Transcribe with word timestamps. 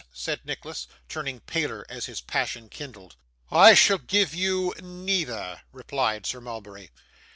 said 0.11 0.43
Nicholas, 0.43 0.87
turning 1.07 1.41
paler 1.41 1.85
as 1.87 2.07
his 2.07 2.21
passion 2.21 2.69
kindled. 2.69 3.17
'I 3.51 3.75
shall 3.75 3.99
give 3.99 4.33
you 4.33 4.73
neither,' 4.81 5.61
replied 5.71 6.25
Sir 6.25 6.41
Mulberry. 6.41 6.89